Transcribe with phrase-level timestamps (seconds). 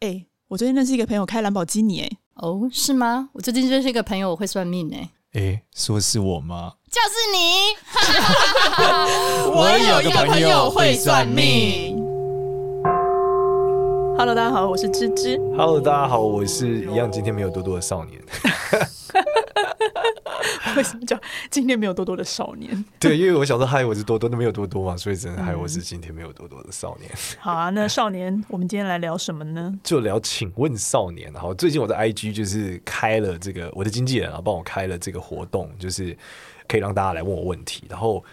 [0.00, 3.30] 哎、欸，我最近认识一个朋友开兰博基尼，哎，哦，是吗？
[3.32, 6.74] 我最近认识一个朋友，我会算命，哎，哎，说是我吗？
[6.88, 7.74] 就是你，
[9.50, 11.96] 我有一个朋友会算命。
[14.16, 15.36] Hello，大家好，我是芝芝。
[15.56, 18.22] Hello，大家好，我是一样今天没有多多的少年。
[20.76, 21.18] 为什么叫
[21.50, 22.84] 今天没有多多的少年？
[22.98, 27.10] 对，因为我想说嗨，我是多多，那没有多多嘛，所以只能嗨，我是今天没有多多的少年。
[27.12, 29.78] 嗯、 好啊，那少年，我们今天来聊什么呢？
[29.82, 31.32] 就聊，请问少年。
[31.34, 36.16] 好，最近我的 IG 就是开了这个，我的经纪人啊帮我开了这个活动，就是
[36.66, 38.24] 可以让大家来问我问题，然后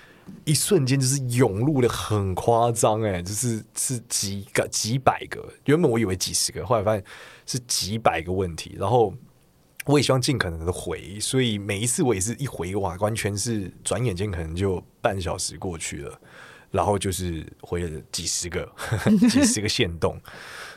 [0.44, 7.04] 一瞬间就是涌入的很夸张，哎，就是是几个几百个，原本我以为几十个，后来发现
[7.46, 9.14] 是几百个问题，然后。
[9.86, 16.20] 我也希望尽可能的回，所以每一次我也是一回哇，完全是转眼间可能就半小时过去了，
[16.72, 18.68] 然后就是回了几十个、
[19.30, 20.20] 几十个线动。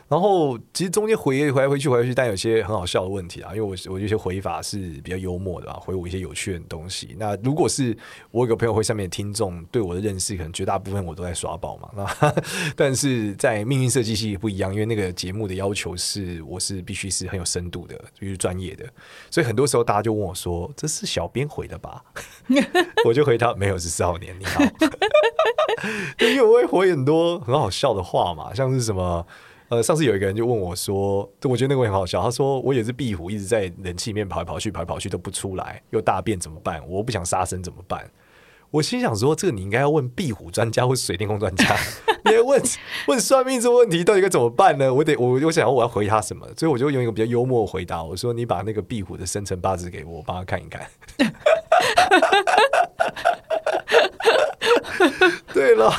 [0.09, 7.15] 然后其实中间回回来回去回回去，但有些很好笑的问题啊，因为我我有些回法是比较幽默的吧，回我一些有趣的东西。
[7.19, 7.95] 那如果是
[8.31, 11.91] 我有个朋友会上面的听众对我的认识，可能绝大部分我都在耍宝嘛。
[11.95, 12.35] 那
[12.75, 18.87] 但是在命运设计系不一样，因为那个节目的要求是我是必须是很有深度的，就是专业的，
[19.31, 22.03] 所以很多时候大家就问我说：“这是小编回的吧？”
[23.05, 24.65] 我就回他：“没有，是少年你好。
[26.21, 29.27] ”因为我会回很多很好笑的话嘛，像是什么。
[29.69, 32.23] 呃，上次有一个人就问我说，我觉得那个很好笑。
[32.23, 36.83] 他说我也是壁虎，一直在冷气里面跑来跑去，跑来跑去都不出来，又大便怎么办？
[36.89, 38.11] 我不想杀生怎么办？
[38.71, 41.77] 我心想说，这个你应该要问壁虎专家或水电工专家。
[42.25, 42.61] 你要问
[43.07, 44.93] 问算命这个问题，到底该怎么办呢？
[44.93, 46.47] 我得我我想我要回他什么？
[46.57, 50.87] 所以我就用一个比较幽默的回答，我说你把那个壁虎的生辰八字给我，我帮他看一看。
[55.53, 55.91] 对了，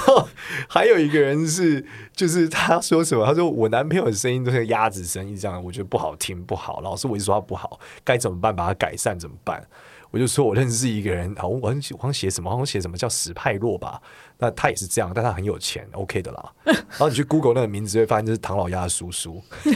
[0.67, 3.25] 还有一个人是，就是他说什么？
[3.25, 6.81] 他说我男朋友的声音都像鸭子声音这样，我觉得不好听，不好。
[6.81, 8.55] 老师，我一直说他不好，该怎么办？
[8.55, 9.65] 把他改善怎么办？
[10.11, 12.49] 我就说我认识一个人，好，我好像写什么？
[12.49, 14.01] 好像写什么叫史派洛吧？
[14.41, 16.51] 那他也是这样，但他很有钱，OK 的啦。
[16.65, 19.43] 然后你去 Google 那个名字，会发现这是唐老鸭的叔叔，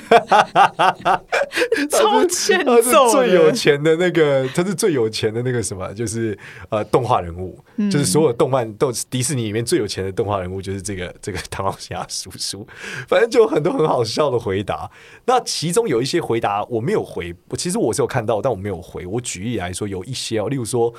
[1.92, 5.94] 超欠揍，他是最有钱的那个，他是最有钱的那个什么？
[5.94, 6.38] 就是
[6.70, 12.66] 呃，动画人物，嗯、就是所有动漫都迪士尼里面最有钱的动画人物，就是这个 这个唐老鸭叔叔。
[13.10, 14.90] 反正就有很多很好笑的回答。
[15.26, 19.06] 那其中有一些回答我没有回，我其实我是有看到，但我没有回。
[19.06, 20.94] 我举例来说，有一些哦，例如说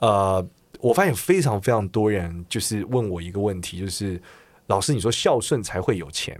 [0.00, 0.46] 呃。
[0.80, 4.20] 我发现非常非常多人就是问我一个问题，就是
[4.66, 6.38] 老师，你说孝顺才会有钱，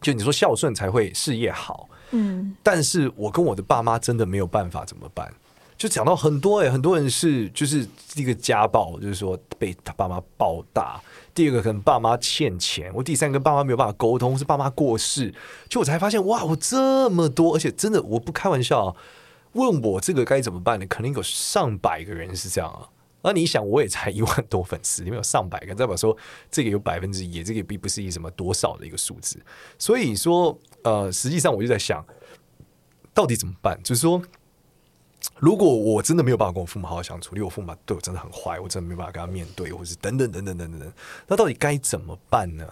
[0.00, 5.32] 就你说孝顺才会事业好，嗯，但是我跟我的爸妈真的没有办法怎么办？
[5.78, 7.84] 就讲到很多哎、欸，很多人是就是
[8.14, 11.02] 一个家暴，就是说被他爸妈暴打；
[11.34, 15.34] 第二个可能爸妈欠钱，我第三个爸妈没有办法沟通，是爸妈过世，
[15.68, 18.94] 就我才发现哇，我这么多，而且真的我不开玩笑，
[19.54, 20.86] 问我这个该怎么办的？
[20.86, 22.86] 肯定有上百个人是这样啊。
[23.22, 26.16] 那你想，我也才一万多粉丝，里面有上百个，代表说
[26.50, 29.40] 这个有百分之一，这个并不是一什么多少的一个数字。
[29.78, 32.04] 所以说，呃，实际上我就在想，
[33.14, 33.80] 到底怎么办？
[33.82, 34.20] 就是说，
[35.38, 40.92] 如果我真的没有办法跟我父母好好相处，因为我父母对我真的很坏，我真的没办法跟他面对，或是等等等等等等等，
[41.28, 42.66] 那到底该怎么办呢？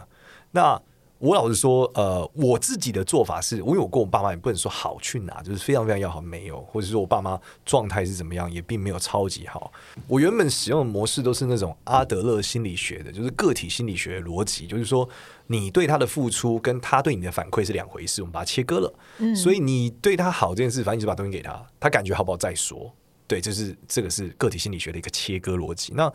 [0.51, 0.83] 那
[1.21, 9.71] 我老实说，呃，我自己的做法是，因为我跟我爸妈也不能说好去哪，就是非常非常要好，没有，或者说我爸妈状态是怎么样，也并没有超级好。
[10.09, 15.07] 我原本使用的模式都是那种阿德勒心理学的，就是个体心理学的逻辑，就是说
[15.47, 18.95] 你对他的付出跟他对你的反馈是两回事，我们把它切割了。
[19.19, 22.91] 嗯，所以你对他好这件事，反正你就把东西给他，他感觉好不好再说。
[23.27, 25.93] 对，就是这个是个体心理学的一个切割逻辑。
[25.95, 26.11] 那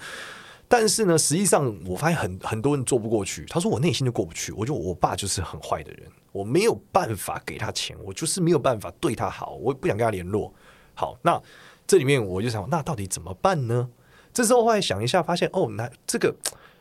[0.67, 3.45] 但是呢，实际上我发现很很多人做不过去。
[3.45, 10.51] 他说我内心就过不去，我就我爸就是很坏的人，我没有办法给他钱，我就是没有办法对他好，我不想跟他联络。
[10.95, 11.39] 好，那
[11.85, 13.89] 这里面我就想，那到底怎么办呢？
[14.33, 16.35] 这时候后来想一下，发现哦，那这个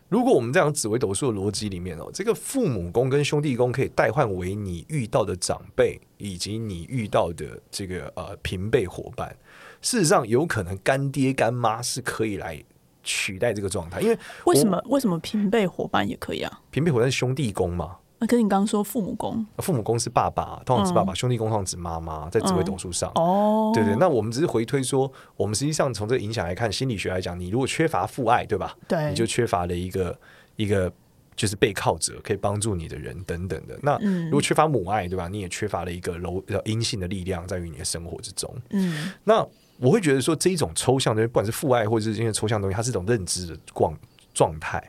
[0.08, 9.36] 如果我们这样紫微斗数的逻辑里面哦，这个父母宫跟兄弟宫可以代换为你遇到的长辈以及你遇到的这个呃平辈伙伴。
[9.82, 12.64] 事实上，有可能干爹干妈是可以来。
[13.04, 16.60] 取代这个状态，因为为什么为什么平辈伙伴也可以啊？
[16.70, 17.98] 平辈伙伴是兄弟宫嘛？
[18.18, 23.10] 那跟你刚刚说父母宫，父母宫是爸爸，通常指爸爸；嗯、兄弟宫通常指妈妈，在紫微斗数上。
[23.16, 28.74] 嗯、哦，对对，那我们只是回推说，我们实际上从这个影响来看，心理学来讲，你如果缺乏父爱，对吧？
[28.86, 30.18] 对，你就缺乏了一个
[30.56, 30.90] 一个
[31.34, 33.76] 就是背靠者，可以帮助你的人等等的。
[33.82, 35.28] 那如果缺乏母爱，对吧？
[35.28, 38.48] 你也缺乏了一个柔阴性的力量在于你的生活之中。
[38.70, 39.46] 嗯，那。
[39.84, 43.94] 我会觉得说，这一种抽象的，不管是父爱或者是这些抽象东西，它是一种认知的状
[44.32, 44.82] 状态。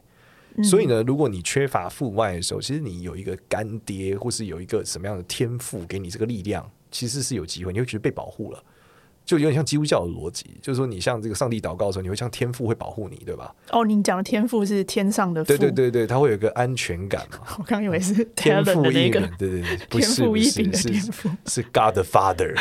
[0.64, 8.64] 所以呢，如果你缺乏父爱的时候，其实你有一个干爹，或是有一个什么样的天赋给你这个力量，其实是有机会，你会觉得被保护了。
[9.26, 13.54] 就有点像基督教的逻辑，就是说你向这个上帝祷告的时候，你会像天父会保护你，对吧？
[13.72, 17.40] 哦，你讲的天父是天上的父，对对对对，他会有一个安全感嘛。
[17.58, 21.12] 我刚以为是天赋异禀，对对对，不是不是是
[21.48, 22.54] 是 God the Father。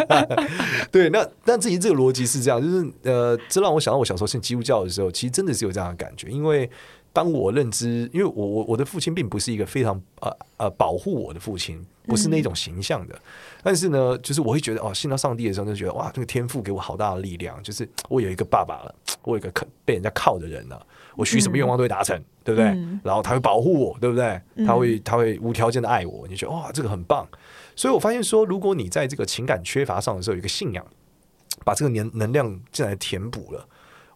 [0.90, 6.70] 对，那但至于这个逻辑是这样，就是呃，这让我想到我小时候信基督教的时候，其实真的是有这样的感觉，因为。
[7.14, 13.14] 当我认知，因为我我我的父亲并不是一个非常呃呃保护我的父亲，不是那种形象的。
[13.14, 13.20] 嗯、
[13.62, 22.70] 但是呢，就是我会觉得哦，信到上帝的时候，就觉得哇，这个天赋给我好大的力量，就是我有一个爸爸了，我有一个可被人家靠的人了，我许什么愿望都会达成，嗯、对不对？
[22.70, 24.40] 嗯、然后他会保护我，对不对？
[24.66, 27.24] 他会他会无条件的爱我，你觉得哇，这个很棒。
[27.76, 30.84] 所以我发现说，如果你在这个情感缺乏上的时候有一个信仰，
[31.64, 33.68] 把这个能能量进来填补了。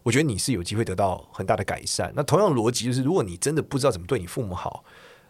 [0.03, 2.11] 我觉得你是有机会得到很大的改善。
[2.15, 4.83] 那同样逻辑就是，如果你真的不知道怎么对你父母好，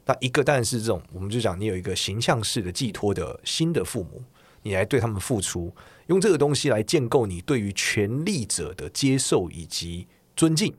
[0.05, 4.23] 那一个当然是这种，我们就讲你有一个形象式的寄托的新的父母，
[4.63, 5.73] 你来对他们付出，
[6.07, 10.73] 用这个东西来建构你对于权力者的接受以及尊敬。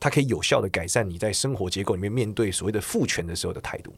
[0.00, 3.92] 它可以有效的改善你在生活结构里面面对所谓的父权的时候的态度。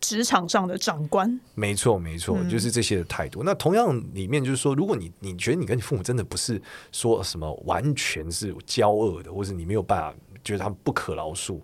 [0.00, 3.42] 职场上的长官，没错没错，就是这些的态度。
[3.42, 6.60] 嗯、那同样里面就是说，如果你你觉得你跟你父母真的不是
[6.92, 10.14] 说什么完全是交恶的，或者你没有办法
[10.44, 11.58] 觉得他们不可饶恕，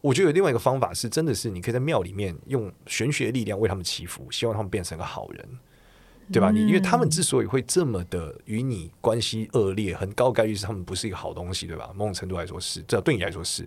[0.00, 5.48] 我觉得有另外一个方法是，真的是你可以在庙里面用玄学的力量为他们祈福，希望他们变成个好人。
[6.32, 6.50] 对吧？
[6.50, 11.90] 你因为他们之所以会这么的与你关系恶劣，很高概率是他们不是一个好东西，对吧？
[11.94, 13.66] 某种程度来说是，这对你来说是。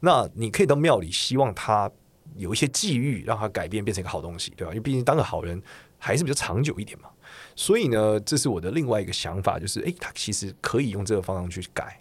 [0.00, 1.90] 那你可以到庙里，希望他
[2.36, 4.72] 有一些际遇，让他改变，变成一个好东西，对吧？
[4.72, 5.62] 因为毕竟当个好人
[5.98, 7.08] 还是比较长久一点嘛。
[7.56, 12.00] 所以呢，这是我的另外一个想法，就是诶，他其实可以用这个方向去改。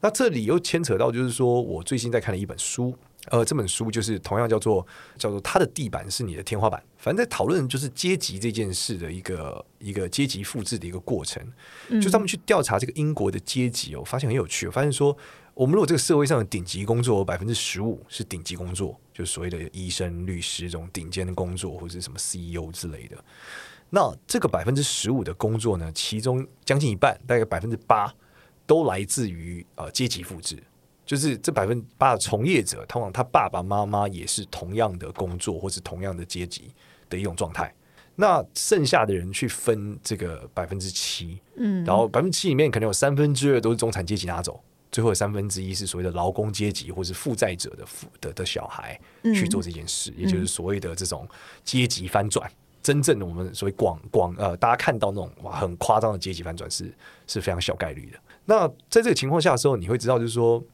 [0.00, 2.96] 那这里又牵扯到，就是说我最近在看的一本书。
[3.30, 4.84] 呃，这本书就是同样叫做
[5.16, 11.40] 叫做他的地板是你的天花板，反正在讨论就是阶级这件事的一个一个阶级复制的一个过程。
[11.88, 14.66] 嗯、就他们去调查这个英国的阶级哦，我发现很有趣。
[14.66, 15.16] 我发现说，
[15.54, 23.16] 我们如果这个社会上的顶级工作百分之十五是顶级工作，就是所谓的医生、律师这种顶尖的工作，或者是什么 CEO 之类的。
[23.90, 28.12] 那这个百分之十五的工作呢，其中将近一半，大概百分之八
[28.66, 30.60] 都来自于呃阶级复制。
[31.12, 36.72] 就是这百分之八的从业者，通常他爸爸妈妈也是同样的工作或是同样的阶级
[37.10, 37.70] 的一种状态。
[38.16, 44.58] 那剩下的人去分这个百分之七，嗯，然后百分之七里面可能有三分之二都是中产阶级拿走，
[44.90, 48.98] 最后有三分之一是所谓的劳工阶级或是负债者的负的的小孩
[49.34, 51.28] 去做这件事，嗯、也就是所谓的这种
[51.62, 52.50] 阶级翻转。
[52.82, 56.90] 真正的我们所谓广广呃，大家看到那种哇很夸张的阶级翻转是
[57.26, 58.18] 是非常小概率的。
[58.46, 60.64] 那在这个情况下的时候，你会知道就是说。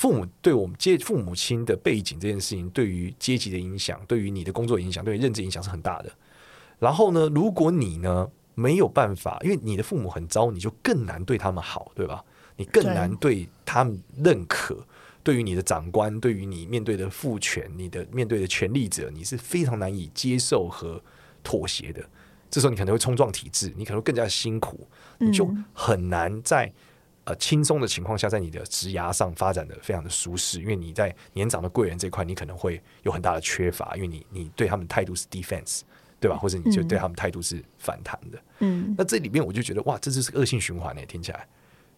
[0.00, 6.10] 父母对我们接父母亲的背景这件事情，对于阶级的影响，对于你的工作影响，对于认知影响是很大的。
[6.78, 12.24] 然后呢，如果你呢没有办法，因为你的父母很糟，你就更难对他们好，对吧？
[12.56, 14.74] 你更难对他们认可。
[15.22, 20.98] 对，对于你的长官，对于你面对的父权，你的面对的权力者，你是非常难以接受和
[21.42, 22.02] 妥协的。
[22.50, 24.88] 这时候你可能会冲撞体制，你可能会更加辛苦，
[25.18, 26.72] 你就很难在。
[27.30, 35.82] 呃，轻松的情况下，在你的职涯上发展的非常的舒适，因为你在年长的贵人这块，你可能会有很大的缺乏，因为你你对他们态度是 defense，
[36.18, 36.36] 对吧？
[36.36, 38.38] 或者你就对他们态度是反弹的。
[38.58, 41.46] 嗯，那这里面我就觉得哇，这就是恶性循环呢，听起来，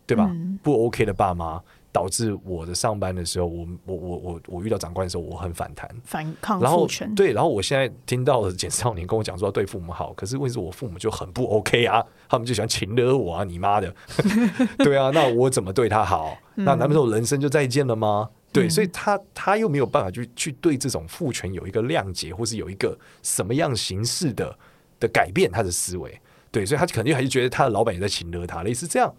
[0.07, 0.29] 对吧？
[0.31, 1.63] 嗯、不 OK 的爸妈。
[1.93, 7.07] 导致我的上班的时候，我我我我我遇到长官的时候，我很反弹，反抗父权。
[7.07, 12.03] 然后对，然后我现在听到的简少年跟我讲说要对父母好，可是为什么我父母就很不 OK 啊？
[12.29, 13.45] 他们就喜欢情惹我啊！
[13.45, 13.95] 你妈的，
[14.79, 16.37] 对啊，那我怎么对他好？
[16.57, 18.31] 嗯、那难道我人生就再见了吗？
[18.53, 24.59] 对，所以他他又没有办法去去对这种父权有一个谅解，或是有一个什么样形式的
[24.99, 26.21] 的改变他的思维。
[26.51, 29.15] 对，所以他肯定还是觉得他的老板也在情惹他，类似这样，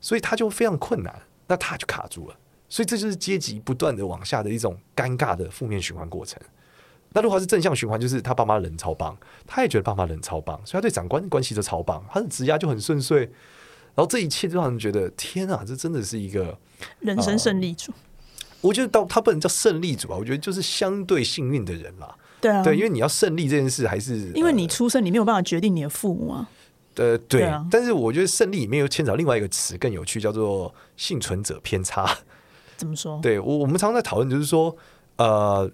[0.00, 1.12] 所以他就非常困难。
[1.48, 2.36] 那他就卡住了，
[2.68, 6.40] 所以这就是阶级不断的往下的一种尴尬的负面循环过程。
[7.14, 13.20] 那如果是正向循环，就是他爸妈人超棒，他也觉得爸妈人超棒，所以他对长官关系就超棒，他的职涯就很顺遂。
[13.94, 16.56] 然后这一切就让人觉得天啊，这真的是一个
[17.00, 17.90] 人生胜利组。
[18.60, 22.14] 我觉得到他不能叫胜利组啊，我觉得就是相对幸运的人啦。
[22.40, 26.38] 对啊，对，因为你要胜利这件事，还是因为你出生，你没有办法决定你的父母啊。
[26.40, 26.48] 呃，
[27.06, 32.08] 对，对啊，但是我觉得胜利里面又牵扯另外一个词更有趣，叫做幸存者偏差。
[32.76, 33.18] 怎么说？
[33.22, 34.76] 对我，我们常常在讨论，就是说，
[35.16, 35.70] 呃，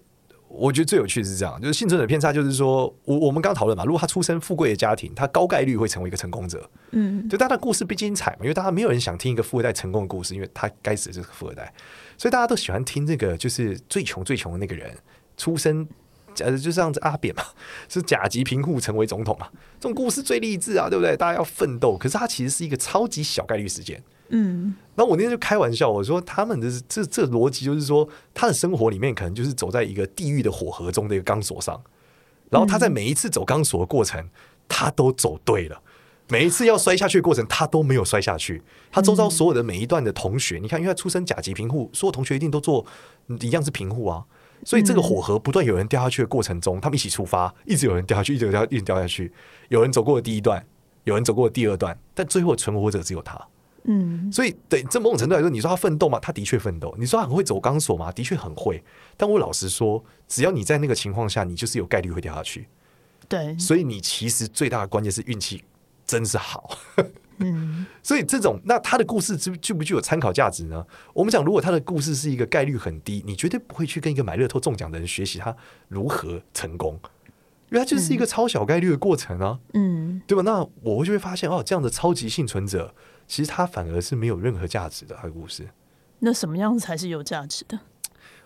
[0.48, 6.68] 我觉得最有趣的是这样，就是幸存者偏差，就是说我我们刚刚讨论嘛，如果他出身富贵的家庭，他高概率会成为一个成功者。
[6.92, 11.72] 嗯，就大家的故事不精彩嘛，因为大家没有人想听一个富二代成功的故事，因为他该死的就是富二代。
[12.16, 14.94] 所以大家都喜欢听这个，就是最穷最穷的那个人
[15.36, 15.86] 出生，
[16.38, 17.42] 呃，就这样子阿扁嘛，
[17.88, 19.48] 是甲级贫户成为总统嘛，
[19.78, 21.16] 这种故事最励志啊，对不对？
[21.16, 24.02] 大家要奋斗，可是它其实是一个超级小概率事件。
[24.30, 31.80] 嗯，那我那天就开玩笑，我说他们的这这逻辑就是说，他的生活里面可能就是走在一个地狱的火河中的一个钢索上，
[32.50, 34.30] 然后他在每一次走钢索的过程，
[34.66, 35.80] 他都走对了。
[36.30, 38.62] 每一次要摔下去的过程，他都没有摔下去。
[38.90, 42.84] 他周遭所有的每一段的同学，你看，因为他出身甲级贫户，所有同学一定都做
[43.40, 44.24] 一样是贫户啊。
[44.64, 49.32] 所以这个火河不断有人掉下去的过程中，他们一起出发，一直有人掉下去，一直掉，一直掉下去。
[49.68, 50.64] 有人走过了第一段，
[51.04, 53.40] 有人走过了第二段，但最后存活者只有他。
[53.84, 56.18] 嗯，所以对这某种程度来说，你说他奋斗吗？
[56.18, 56.94] 他的确奋斗。
[56.98, 58.10] 你说他很会走钢索吗？
[58.10, 58.82] 的确很会。
[59.16, 62.66] 但我老实说，只要你在那个情况下，你就是有概率会掉下去。
[63.28, 65.62] 对，所以你其实最大的关键是运气。
[66.06, 66.68] 真是好，
[67.38, 70.86] 嗯，所以这种那他的故事具具不具有参考价值呢？
[71.12, 75.56] 我们讲，如果他的故事是一个概率很低，你绝对不会去跟一个买乐透中奖的人学习他
[75.88, 76.94] 如何成功，
[77.70, 80.42] 因为他就是一个超小概率的过程啊，嗯，对吧？
[80.42, 82.94] 那我就会发现哦，这样的超级幸存者，
[83.26, 85.16] 其实他反而是没有任何价值的。
[85.16, 85.68] 他的故事，
[86.20, 87.80] 那什么样子才是有价值的？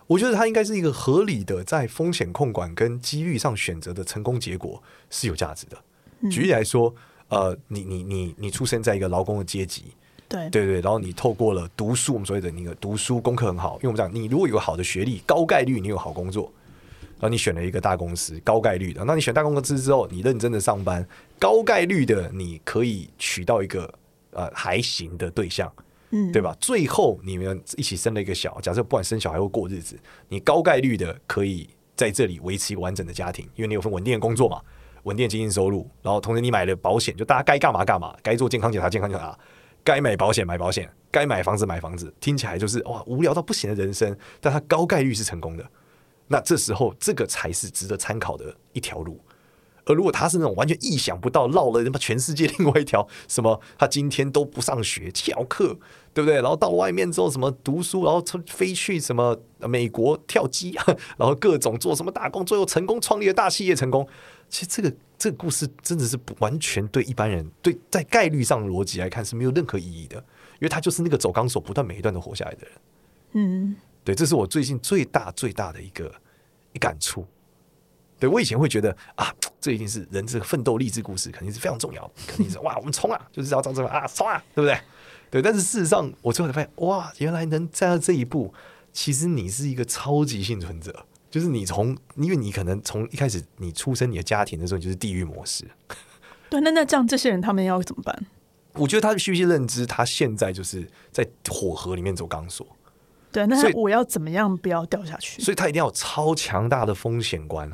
[0.07, 4.81] 我觉得他应该是一个合理的在风险控管跟机遇上选择的成功结果
[5.11, 5.77] 是有价值的。
[6.31, 6.95] 举例来说。
[7.29, 9.85] 呃，你你你你出生在一个劳工的阶级，
[10.27, 16.51] 对对对，然后你透过了读书，我们所谓的那个读书功课很好，因为我们讲，你如果有好的学历，高概率你有好工作，
[17.13, 21.07] 然后你选了一个大公司，高概率的，那你选大公司之后，你认真的上班，
[21.37, 23.93] 高概率的你可以娶到一个
[24.31, 25.71] 呃还行的对象，
[26.09, 26.57] 嗯，对吧？
[26.59, 29.95] 最后你们一起生了一个小，假设不管生小孩或过日子，
[30.29, 34.59] 你高概率的可以在这里维持一个完整的家庭，因为你有份稳定的工作嘛。
[35.03, 39.37] 稳定经营收入，然后同时你买了保险，就大家该干嘛干嘛，该做健康检查健康检查，
[39.83, 45.65] 该买保险买保险，该买房子买房子，听起来就是哇无聊到不行的人生，但它高概率是成功的。
[46.27, 49.19] 那这时候这个才是值得参考的一条路。
[49.85, 55.75] 而如果他是那种完全意想不到，绕了他妈全世界另外一条什么，他今天都不上学翘课，
[56.13, 56.35] 对不对？
[56.35, 60.77] 然后到外面之后什么读书，然后飞去什么美国跳机，
[61.17, 64.07] 然后各种做什么打工，最后成功创立了大企业成功。
[64.49, 72.71] 其实这个这个故事真的是不完全对一般人对在概率上逻辑来看是没有任何意义的，因为他就是那个走钢索不断每一段都活下来的人。
[73.33, 76.13] 嗯，对，这是我最近最大最大的一个
[76.73, 77.25] 一感触。
[78.19, 84.77] 对，我以前会觉得啊，这一定是人这个奋斗励志故事，肯定是非常重要，肯定是哇，我们冲啊，就是要这样啊，冲啊，对不对？
[85.31, 88.53] 对，但是事实上，我最后才发现，哇，原来能站到这一步，
[88.91, 95.65] 其实你是一个超级幸存者，就是你从，因为你可能从一开始你出生你的家庭的时候，你就是地狱模式。
[96.49, 98.25] 对，那那这样这些人他们要怎么办？
[98.73, 102.65] 我觉得他需要认知，他现在就是在火河里面走钢索。
[103.31, 105.41] 对，那我要怎么样不要掉下去？
[105.41, 107.71] 所以他一定要有超强大的风险观。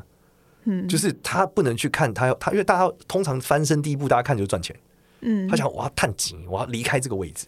[0.64, 4.76] 嗯，就是他不能去看他要他，因为大家通常翻身第一步，大家看就是赚钱。
[5.20, 7.46] 嗯，他想我要探井，我要离开这个位置。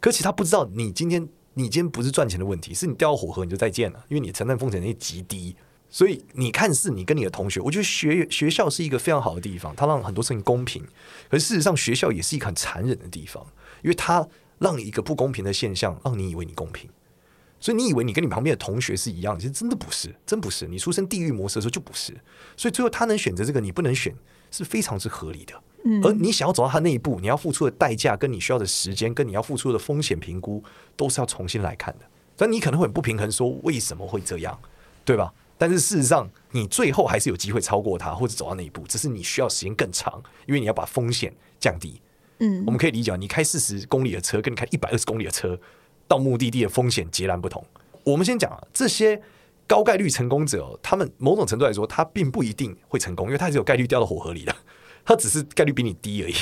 [0.00, 1.26] 可是他不知道，你今天
[1.58, 5.56] 你今天不是赚钱的问题，是你掉火河你就再见了，因为你承担风险能力极低。
[5.90, 10.84] 所以你看似你跟你的同学，我觉得学学校是一个非常好的地方，它让很多事情公平。
[11.28, 13.44] 可是事实上，学校也是一个很残忍的地方，
[13.82, 14.24] 因为它
[14.60, 16.88] 让一个不公平的现象，让你以为你公平。
[17.58, 20.68] 所以你以为你跟你旁边的同学是一样，其实真的不是，真不是。
[20.68, 22.14] 你出生地狱模式的时候就不是。
[22.56, 24.14] 所以最后他能选择这个，你不能选，
[24.52, 25.60] 是非常之合理的。
[25.84, 26.02] 嗯。
[26.04, 30.62] 而你想要走到他那一步，你要付出的代价，跟你需要的时间，跟你要付出的风险评估，
[30.96, 32.04] 都是要重新来看的。
[32.36, 34.58] 但你可能会很不平衡，说为什么会这样，
[35.04, 35.32] 对吧？
[35.56, 42.00] 但是事实上，你最后还是有机会超过他，或者走到那一步，只是你需要时间更长，因为你要把风险降低。
[42.38, 42.62] 嗯。
[42.66, 45.58] 我们可以理解，你开四十公里的车，跟你开一百二十公里的车。
[46.06, 47.62] 到目的地的风险截然不同。
[48.02, 49.20] 我们先讲啊，这些
[49.66, 54.56] 高概率成功者，他们某种程度来说，他并不一定会成功，因为他是有概率掉到火河里的，
[55.08, 56.34] 他只是概率比你低而已。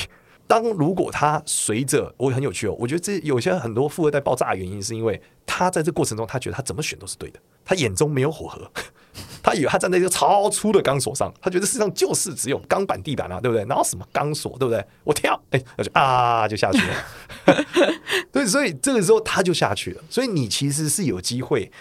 [0.45, 8.69] 当如果他随着，我很有趣哦，我觉得这有些很多富二代爆炸的原因，是因为他在这过程中，他觉得他怎么选都是对的，他眼中没有火河。
[9.41, 13.63] 他以为他站在一个超粗的钢索上，他觉得世上就是只有钢板地板啊，对不对？
[13.65, 14.85] 然后什么钢索，对不对？
[15.05, 17.65] 我跳，哎，他就啊，就下去了。
[18.31, 20.03] 对，所以这个时候他就下去了。
[20.09, 21.71] 所以你其实是有机会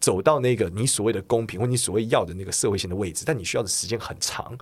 [0.00, 4.56] 走到那个你所谓的公平或你所谓要的那个社会性的位置，但你需要的时间很长，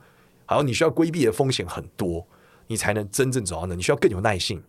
[0.46, 2.26] 还有你需要规避的风险很多，
[2.66, 3.74] 你才能真正走到那。
[3.74, 4.62] 你需要更有耐性，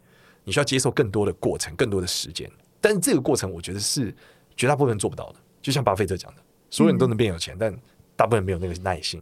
[0.43, 2.49] 你需要接受更多的过程，更多的时间。
[2.79, 4.15] 但是这个过程，我觉得是
[4.55, 5.35] 绝大部分人做不到的。
[5.61, 6.41] 就像巴菲特讲的。
[6.69, 7.79] 所有人都能变有钱，嗯，但
[8.15, 9.21] 大部分人没有那个耐性。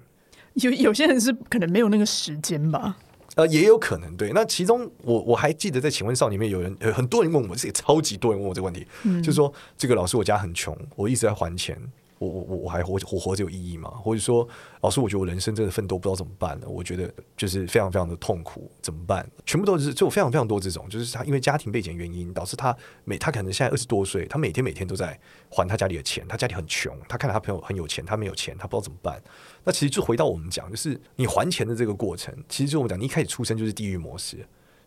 [0.53, 2.98] 有有些人是可能没有那个时间吧。
[3.36, 4.31] 呃，也有可能对。
[4.33, 11.77] 那其中我我还记得在《请问少》里面有人，呃，很多人问我，这个超级多人问我这个问题，嗯、就是说这个老师我家很穷，我一直在还钱。
[12.24, 13.89] 我我我我还活我活着有意义吗？
[13.89, 14.48] 或者说，
[14.82, 16.68] 老师，我觉得我人生真的奋斗不知道怎么办了。
[16.68, 19.30] 我觉得就是非常非常的痛苦，怎么办？
[19.46, 29.22] 全部都是就非常非常多这种，就是他因为家庭背景原因，导致他每他可能现在二十多岁，他每天每天都在还他家里的钱，他家里很穷，他看到他朋友很有钱，他没有钱，他不知道怎么办。
[29.63, 34.38] 那其实就回到我们讲，就是你还钱的这个过程，其实就我们讲，你一开始出生就是地狱模式，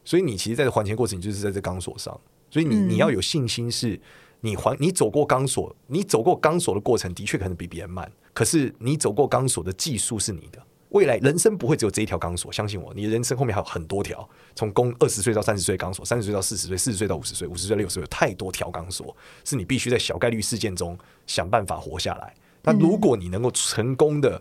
[0.04, 2.18] 所以你其实在这还钱过程，你就是在这钢索上，
[2.50, 4.00] 所以你你要有信心是。
[4.46, 10.62] 你还你走过钢索，你走过钢索的过程的确可能比别人慢，可是你走过钢索的技术是你的。
[10.90, 14.26] 未来人生不会只有这一条钢索，相信我，你人生后面还有很多条。
[14.54, 22.32] 从工二十岁到三十岁钢索，三十岁到四十岁，四十岁到五十岁，五十岁到六十岁，有太多条钢索是你必须在小概率事件中想办法活下来。
[22.62, 24.40] 但如果你能够成功的、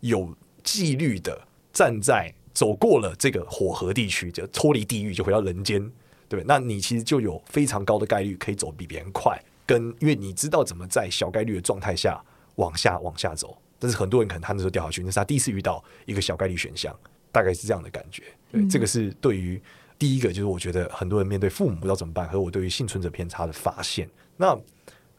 [0.00, 1.40] 有纪律的
[1.72, 5.88] 站在走过了这个火河地区，就脱离地狱，就回到人间。
[6.28, 12.22] 对，那你其实就有非常高的概率可以走比别人快，跟因为你知道怎么在小概率的状态下
[12.56, 13.56] 往下往下走。
[13.78, 16.96] 但是很多人可能他那时候掉下去，那是他第一次遇到一个小概率选项，
[17.30, 18.22] 大概是这样的感觉。
[18.50, 19.60] 对，嗯、这个是对于
[19.98, 24.08] 第一个，就是我觉得很多人面对父母不知道怎么办，和我对于幸存者偏差的发现。
[24.36, 24.58] 那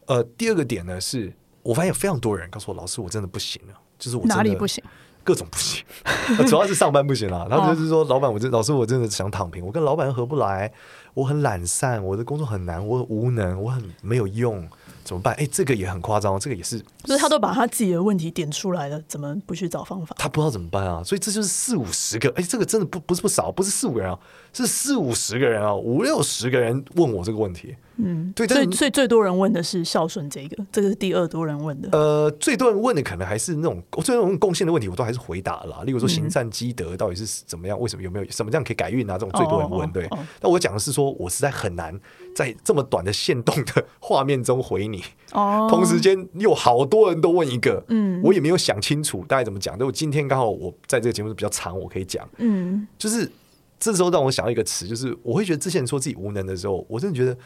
[0.06, 1.32] 呃，第二个点呢，是
[1.62, 4.82] 我发现有非常多人告诉我，老师，我真的不行了，就是我哪里不行？
[5.26, 5.84] 各种不行，
[6.46, 7.48] 主要是上班不行了。
[7.50, 9.66] 然后就是说，老板，我真老师，我真的想躺平。
[9.66, 10.72] 我跟老板合不来，
[11.14, 14.68] 我很懒散，我的工作很难，我很无能，我很没有用。
[15.06, 15.32] 怎么办？
[15.34, 20.16] 哎，这个也很夸张，这个也是，就是他都把他自己的问题点出来了，怎么不去找方法？
[20.18, 21.00] 他不知道怎么办啊！
[21.04, 24.18] 所以这就是四五十个，哎，这个真的不不是不少，不是四五个人啊，
[24.52, 27.76] 是四五十个人啊，五六十个人问我这个问题。
[27.98, 31.88] 嗯，对，所以所以最多人问的是孝顺这个，这个是第二多人问的。
[31.92, 35.82] 呃，最多人问的可能还是那种我最多人贡献的问题，我都还是回答了。
[35.84, 37.80] 例如说行善积德到底是怎么样？
[37.80, 39.14] 为什么有没有什么这样可以改运啊？
[39.14, 39.90] 这种最多人问。
[39.92, 40.06] 对，
[40.42, 41.98] 那我讲的是说我实在很难
[42.34, 44.95] 在这么短的限动的画面中回你。
[45.32, 49.76] 哦，同时间有好多人都问一个，嗯，我也没有想清楚大概怎么讲。
[49.78, 53.30] 但我今天刚好我在这个节目是比较长，我可以讲，嗯，就是
[53.78, 57.36] 这时候让我想到一个词，就是我会觉得之前说自己无能的时候，我真的觉得。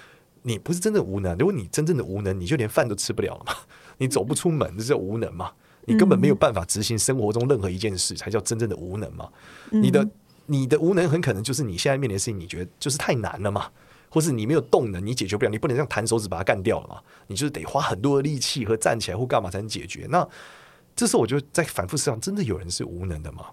[0.42, 3.52] 你不是真的无能，如果你真正的无能，你就连饭都吃不了了嘛？
[3.98, 5.52] 你走不出门，这叫无能嘛？
[5.84, 9.28] 你根本没有办法执行生活中任何一件事，才叫真正的无能嘛？
[9.68, 10.08] 你的
[10.46, 13.66] 你的无能很可能就是你现在面临的事情，你觉得就是太难了嘛？
[14.10, 17.00] 或是你没有动能，你解决不了，你不能这样弹手指把它干掉了嘛？
[17.28, 20.06] 你就是得花很多的力气和站起来或干嘛才能解决？
[20.10, 20.28] 那
[20.94, 23.46] 这时候我就在反复思考，真的有人是无能的吗？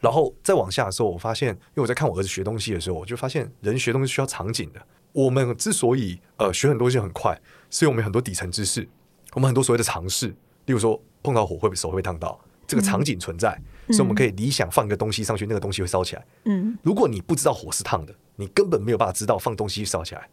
[0.00, 4.86] 然后再往下的时候，我发现，因为我在看我儿子学东西的时候，我就发现人学东西需要场景的。
[5.12, 8.86] 我们之所以呃学很多东西很快，是因为我们很多底层知识，
[9.32, 10.28] 我们很多所谓的尝试，
[10.66, 16.26] 例如说碰到火会手会被烫到，这个场景存在，嗯、所以我们可以理想放一个东西上去，那个东西会烧起来。
[16.44, 20.28] 嗯，如果你不知道火是烫的，你根本没有办法知道放东西烧起来。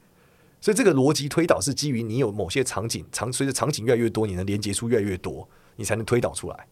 [0.60, 6.68] 所以这个逻辑推导是基于你有某些场景，长随着场景越来越多，你能连接出越来越多，你才能推导出来。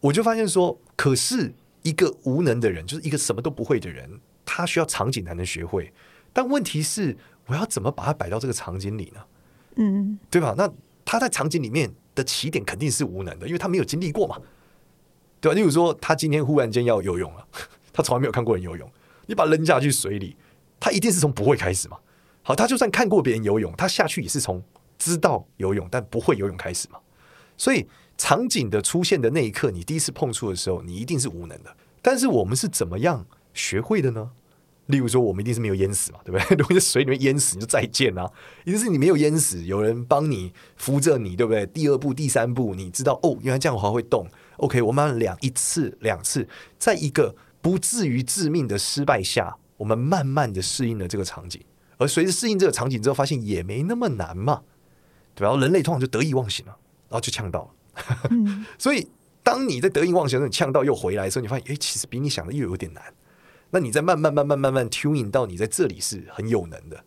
[0.00, 5.92] 我就发现说，可是一个无能的人，就是一个什么都不会的人，他需要场景才能学会。
[6.32, 7.16] 但问题是。
[7.50, 9.20] 我要怎么把它摆到这个场景里呢？
[9.76, 10.54] 嗯，对吧？
[10.54, 10.70] 那
[11.02, 14.36] 他在场景里面的起点肯定是无能的，因为他没有经历过嘛，
[15.40, 15.56] 对吧？
[15.56, 17.48] 例如说，他今天忽然间要游泳了，
[17.90, 18.86] 他从来没有看过人游泳，
[19.24, 20.36] 你把他扔下去水里，
[20.80, 21.98] 他一定是从不会开始嘛。
[22.42, 24.62] 好，他就算看过别人游泳，他下去也是从
[24.98, 26.98] 知道游泳但不会游泳开始嘛。
[27.56, 27.86] 所以
[28.16, 31.76] 场景的出现的那一刻，你第一次碰触的时候，你一定是无能的。
[32.00, 34.30] 但是我们是怎么样学会的呢？
[34.86, 36.56] 例如说，我们一定是没有淹死嘛，对不对？
[36.56, 38.26] 如果在水里面淹死，你就再见啊！
[38.64, 41.66] 一定是你没有淹死，有人帮你扶着你，对不对？
[41.66, 44.26] 第二步、第三步，你知道哦，原来这样我还会动。
[44.56, 51.64] OK，我们两一次、两次，在一个不至于致命的失败下，我们慢慢的适应了这个场景。
[51.96, 54.62] 而随着适应这个场景之后，发现也没那么难嘛，
[55.34, 55.46] 对吧？
[55.46, 56.76] 然后人类通常就得意忘形了，
[57.08, 57.70] 然后就呛到了。
[58.30, 59.08] 嗯、 所以，
[59.42, 63.02] 当你在得意忘形的时候，你呛到又回来的时候，你发现，哎，其实比你想的又有点难。
[63.70, 67.02] 那你再慢慢慢慢慢慢 tuning 到你在这里是很有能的，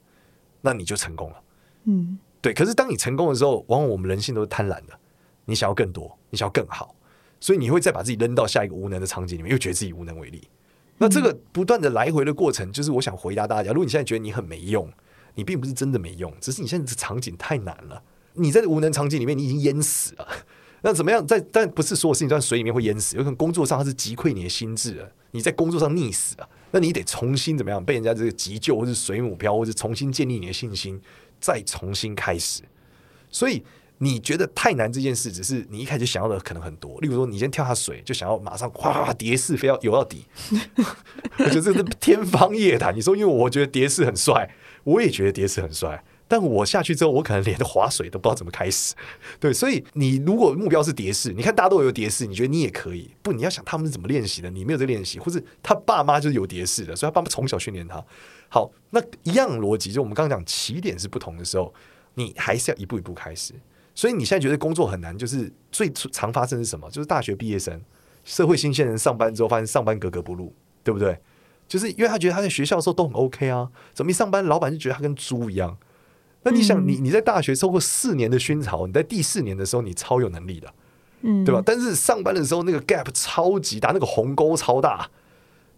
[0.59, 1.43] 那你就成功了。
[1.85, 2.53] 嗯，对。
[2.53, 4.99] 可是当你成功的时候，往往我们人性都是贪婪的，
[5.45, 6.93] 你想要更多，你想要更好，
[7.39, 10.47] 所以你会再把自己扔到下一个无能的场景里面，又觉得自己无能为力。
[11.01, 14.87] 那这个不断的来回的过程，就是我想回答大家：如果你现在觉得你很没用，
[15.33, 18.03] 你并不是真的没用，只是你现在这场景太难了。
[18.35, 20.27] 你在无能场景里面，你已经淹死了。
[20.83, 21.25] 那怎么样？
[21.25, 27.83] 在但不是所有事情都在水里面会淹死，有可能工作上它是击溃你的心智了，你在工作上溺死了，那你得重新怎么样？
[27.83, 31.01] 被人家这个急救，或是水母漂，或是重新建立你的信心，
[31.39, 32.61] 再重新开始。
[33.31, 33.63] 所以
[34.03, 36.99] 你觉得太难这件事，只是你一开始想要的可能很多。
[37.01, 40.25] 例如说，你先跳下水，就想要马上哗哗蝶式，非要游到底。
[41.37, 42.95] 我觉得这是天方夜谭。
[42.95, 44.49] 你说，因为我觉得蝶式很帅，
[44.85, 46.03] 我也觉得蝶式很帅。
[46.27, 48.95] 但我下去之后，我可能连划水都不知道怎么开始。
[49.39, 53.13] 对，所以你如果目标是蝶式，你看大家都有蝶式，你觉得你也可以？
[53.21, 58.03] 不，你要想他们是怎么练习的，你没有这练习，或是他爸妈就是有蝶式的，所以他爸妈从小训练他。
[58.49, 61.71] 好，那一样逻辑，就我们刚刚讲起点是不同的时候，
[62.15, 63.53] 你还是要一步一步开始。
[63.93, 66.89] 所以你现在觉得工作很难，就是最常发生是什么？
[66.89, 67.79] 就是大学毕业生、
[68.23, 71.19] 社会新鲜人上班之后，发现上班格格不入，对不对？
[71.67, 75.77] 就是因为他觉得他在学校的时候都很 OK 啊，怎么一上班，老板就觉得他跟猪一样？
[76.43, 80.73] 那你想，你你在大学受过四年的熏陶，你在第四年的时候，你超有能力的，
[81.21, 81.61] 嗯，对吧？
[81.63, 85.09] 但是上班的时候，那个 gap 超级大，那个鸿沟超大，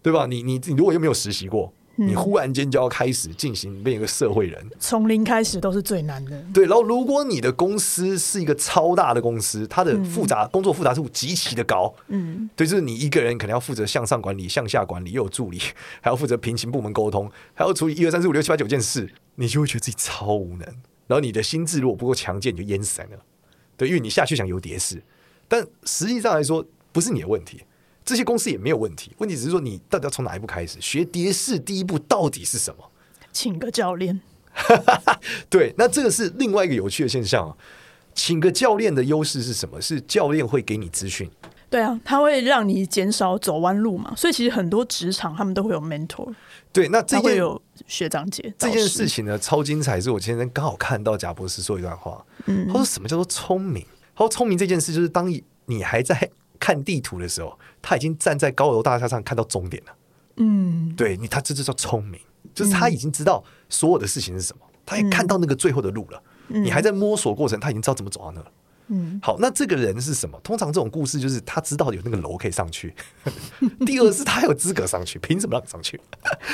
[0.02, 0.26] 对吧？
[0.26, 1.72] 你你你如果又没有实习过。
[1.96, 6.42] 你忽然间就要开始进行变一个社会人，从零开始都是最难的。
[6.52, 15.58] 对，然后如果你的公司是一个超大的公司，它的复杂、嗯、工作复杂度极其的高，嗯，对，就是你一个人可能要负责向上管理、向下管理，又有助理，
[16.02, 20.66] 还要负责平行部门沟通，还要处理一二三四五六七八九件事，你就会觉得自己超无能。
[21.06, 23.08] 然后你的心智如果不够强健，你就淹死了。
[23.76, 25.02] 对，因为你下去想游蝶式，
[25.46, 27.62] 但实际上来说不是你的问题。
[28.04, 31.58] 这些公司也没有问题，问题只是说你到底要从哪一步开始学蝶式？
[31.58, 32.84] 第一步到底是什么？
[33.32, 34.20] 请个教练。
[35.48, 37.56] 对，那这个是另外一个有趣的现象啊。
[38.14, 39.80] 请个教练的优势是什么？
[39.80, 41.28] 是教练会给你资讯。
[41.70, 44.12] 对啊，他会让你减少走弯路嘛。
[44.14, 46.32] 所以其实很多职场他们都会有 mentor。
[46.72, 48.54] 对，那这会有学长姐。
[48.58, 49.98] 这件事情呢，超精彩。
[49.98, 52.22] 是我今天刚好看到贾博士说一段话。
[52.44, 53.82] 嗯，他说什么叫做聪明？
[54.14, 56.30] 他说聪明这件事就是当你你还在。
[56.56, 59.92] 看地图的时候，他已经站在高楼大厦上看到终点了。
[60.36, 62.18] 嗯，对你，他这就叫聪明，
[62.54, 66.20] 就是他已经知道所有的事情是什么，他也看到那个最后的路了。
[66.48, 68.46] 你还在摸索过程，他已经知道怎么走到那了。
[68.88, 70.38] 嗯，好，那这个人是什么？
[70.42, 72.94] 通常这种故事就是他知道有那个楼可以上去。
[73.86, 76.00] 第二是他有资格上去，凭什么让你上去？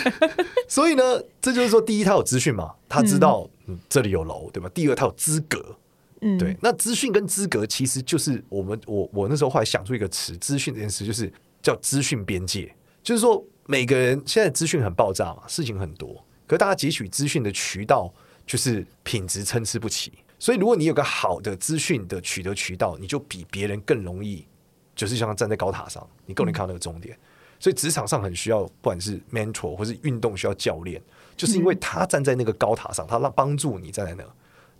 [0.69, 4.69] 所以呢，这就是说，第一他有资讯嘛，他知道嗯这里有楼，对吧？
[4.75, 5.77] 第二他有资格。
[6.23, 16.15] 嗯，对，那资讯跟资格其实就是我们我我那时候后来想出一个词，资讯这件事就是叫资讯边界，就是说每个人现在资讯很爆炸嘛，事情很多，
[16.47, 18.13] 可是大家汲取资讯的渠道
[18.47, 24.47] 就是品质参差不齐，所以如果你有个好的资讯的取得渠道，你就比别人更容易，
[24.95, 27.17] 就是像站在高塔上，你更容易看到那个终点。
[27.59, 31.01] 所以职场上很需要，不管是 mentor 或是运动需要教练，
[31.37, 34.25] 就是因为他站在那个高塔上，他让帮助你站在那。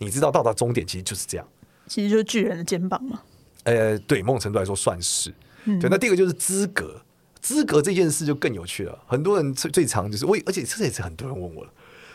[0.01, 1.47] 你知道到达终点其实就是这样，
[1.87, 3.21] 其实就是巨人的肩膀嘛。
[3.65, 5.33] 呃，对，某种程度来说算是。
[5.67, 7.01] 嗯、对，那第二个就是资格，
[7.41, 8.99] 资格这件事就更有趣了。
[9.07, 11.71] 很多人最最常就是我，而且这也是很多人问我了，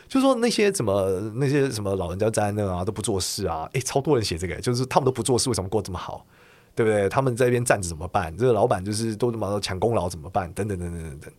[0.08, 6.26] 就是说那些什么那些什么老人家站在那啊都不做事啊，诶，超多人写这个，就是他们都不做事，为什么过这么好？
[6.74, 7.08] 对不对？
[7.08, 8.36] 他们在那边站着怎么办？
[8.36, 10.52] 这个老板就是都他妈抢功劳怎么办？
[10.54, 11.34] 等等等等等等。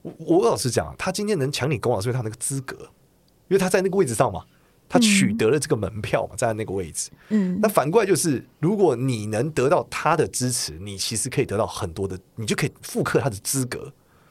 [0.00, 2.76] 我我老实讲，他今天能抢你功劳，是因为他那个资格，
[3.48, 4.44] 因为他在那个位置上嘛。
[4.92, 7.10] 他取得了这个门票嘛，站在那个位置。
[7.30, 13.90] 嗯，那反过来就是，如果你能得到他的支持，你其实可以得到很多的，你就可以复刻他的资格。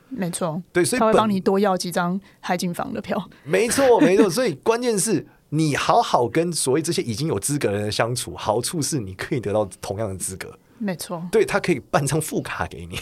[0.09, 3.27] 没错，对，所以他会帮你多要几张海景房的票。
[3.43, 4.29] 没错， 没错。
[4.29, 10.55] 所以关键是你好好跟所谓这些已经有资格的人相处，好处是你可以得到同样的资格。
[10.83, 12.97] 没错，对，他可以办张副卡给你。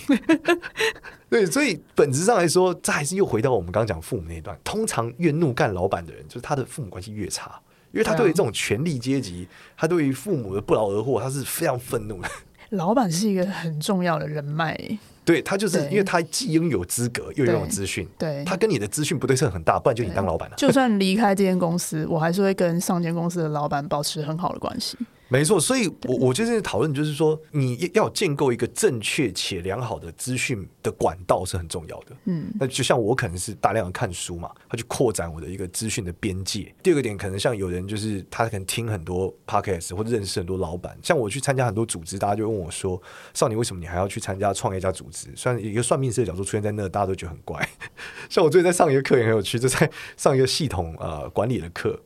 [1.29, 4.59] 对，所以本质上来说，这还是又回到我们刚刚讲父母那一段。
[4.65, 7.57] 通常越怒干老板的人，就是他的父母关系越差，
[7.93, 12.29] 因为他对于这种权力阶级，他对于父母的不劳而获，他是非常愤怒的。
[12.71, 14.77] 老板是一个很重要的人脉，
[15.23, 20.55] 对，他就是因为他既拥有资格，又拥有资讯，对，他跟你的资讯不对称很大，不然就你当老板了。
[20.57, 24.97] 就算离开这间公司，我还是会跟上间公司的老板保持很好的关系。
[25.29, 32.07] 没错，所以我我就是讨论，就是说你要建构一个正确且良好的资讯的管道是很重要的。
[32.25, 36.73] 嗯，那就像我可能是大量的看书嘛，他去扩展我的一个资讯的边界。
[36.81, 42.99] 第二个点，可能像有人就是他可能听很多 podcast 或者认识很多老板，像我去参加很多组织，大家就问我说
[43.35, 47.69] ：“少年，为什么你还要去参加创业家组织？”虽然一个算命师的角度出现在那，大家都觉得很怪。
[48.29, 49.87] 像我最近在上一个课也很有趣，就在
[50.17, 52.01] 上一个系统呃管理的课，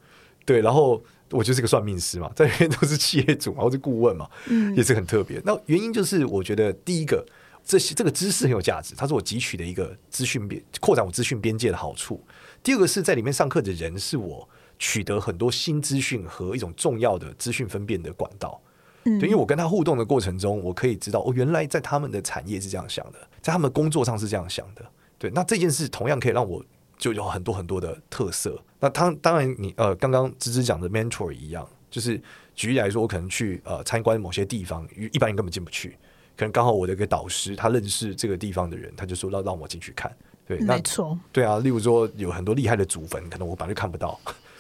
[0.45, 1.01] 对，然后。
[1.34, 5.41] 我就是个算命师嘛， 在里面都是企业主嘛，或是顾问嘛，嗯，也是很特别。
[5.43, 7.26] 那原因就是，我觉得第一个，
[7.65, 12.24] 这些这个知识很有价值，它是我汲取的一个资讯边扩展我资讯边界的好处。
[12.62, 14.48] 第二个是在里面上课的人，是我
[14.80, 18.62] 取得很多新资讯和一种重要的资讯分辨的管道。
[19.06, 24.86] 嗯，对，因为我跟他互动的过程中，我可以知道，哦，原来在他们的产业是这样想的，在他们工作上是这样想的。
[25.17, 26.63] 对，那这件事同样可以让我。
[27.03, 28.57] 就有很多很多的特色。
[28.79, 32.17] 那当当然，你呃，刚刚芝芝讲的 mentor 一样，就是
[32.55, 35.97] 举例来说，我可能去呃参观某些地方，一般人根本进不去。
[36.37, 40.09] 可能刚好我的一个导师他认识这个地方的人，他就说让让我进去看。
[40.47, 41.59] 对，没错，对啊。
[41.59, 44.17] 例如说有很多厉害的祖坟，可能我本来就看不到，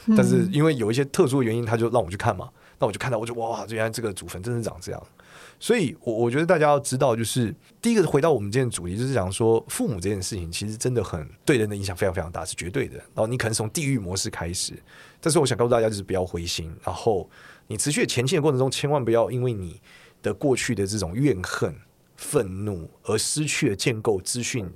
[0.07, 2.49] 嗯、但是因为有一些特殊的原因，他就让我去看嘛。
[2.83, 5.01] 那我就看到，我就哇，原来这个祖坟真的长这样。
[5.57, 12.97] 所以，我我觉得大家要知道，就是第一个回到我们今天主题，就是讲说父母这件事情，其实真的很对人的影响非常非常大，是绝对的。
[12.97, 14.73] 然后你可能从地狱模式开始，
[15.21, 16.75] 但是我想告诉大家，就是不要灰心。
[16.83, 17.29] 然后
[17.67, 19.79] 你持续前进的过程中，千万不要因为你
[20.21, 21.73] 的过去的这种怨恨、
[22.17, 24.69] 愤怒而失去了建构资讯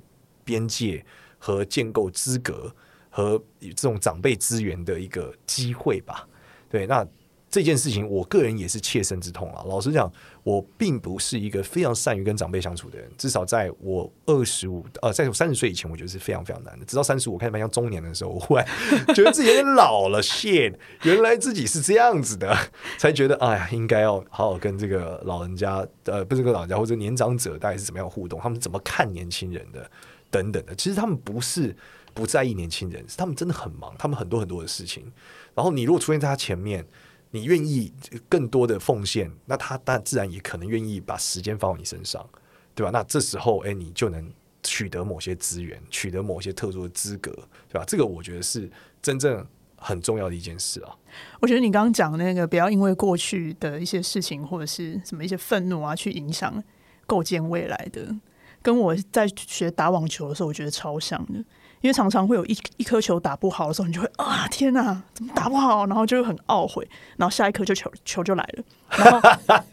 [0.44, 1.04] 边界
[1.38, 2.74] 和建构资格
[3.10, 6.26] 和这种长辈资源的一个机会吧。
[6.70, 7.06] 对，那。
[7.50, 9.64] 这件事情，我个人也是切身之痛啊。
[9.66, 13.10] 老实讲，我并不是一个非常善于跟长辈相处的人。
[13.16, 16.84] 至少在我二十五呃，在我三十岁以前，我觉得是非常非常难的。
[16.84, 18.66] 直到三十五开始迈向中年的时候，我忽然
[19.14, 20.20] 觉得自己有点老了。
[20.22, 20.70] 谢
[21.04, 22.54] 原来自己是这样子的，
[22.98, 29.90] 才觉得哎呀，应该要好好跟这个老人家，呃，不是跟老人家或者年长者，大概是怎么样互动，他们怎么看年轻人的，
[30.30, 30.74] 等等的。
[30.74, 31.74] 其实他们不是
[32.12, 35.10] 不在意年轻人，是他们真的很忙，他们很多很多的事情。
[35.54, 36.86] 然后你如果出现在他前面。
[37.30, 37.92] 你愿意
[38.28, 42.26] 更多的奉献，那他当然自然也可能愿意把时间放到你身上，
[42.74, 42.90] 对吧？
[42.90, 47.30] 那这时候，哎，你就能取得某些资源，取得某些特殊的资格，
[47.68, 47.84] 对吧？
[47.86, 48.70] 这个我觉得是
[49.02, 50.96] 真正很重要的一件事啊。
[51.40, 56.62] 我觉得你刚刚讲那个，不要因为过去的一些事情或者是什么一些愤怒啊，去影响
[57.06, 58.14] 构建未来的，
[58.62, 61.44] 跟我在学打网球的时候，我觉得超像的。
[61.80, 65.86] 因为常常会有一一颗球打不好的时候，你就会啊天哪，怎么打不好？
[65.86, 66.86] 然后就会很懊悔，
[67.16, 68.64] 然后下一颗就球球就来了，
[68.96, 69.30] 然后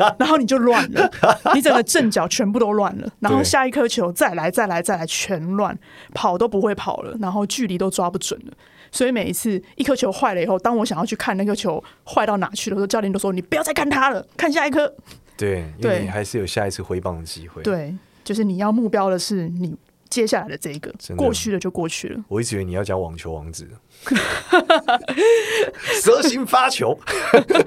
[0.20, 1.12] 然后你就乱了，
[1.54, 5.78] 你整个阵脚全部都乱了，然后下一颗球再来再来再来全乱，
[6.14, 8.54] 跑都不会跑了，然后距离都抓不准了。
[8.92, 14.94] 所以每一次一颗球坏了以后，当我想要去看那个球坏到哪去的时候，教练都说你不要再看它了，看下一颗。
[15.36, 17.62] 对，因为你还是有下一次挥棒的机会。
[17.64, 19.76] 对，就是你要目标的是你。
[20.10, 22.24] 接下来的这一个过去的就过去了。
[22.28, 23.68] 我一直以为你要讲网球王子，
[26.02, 26.98] 蛇形发球，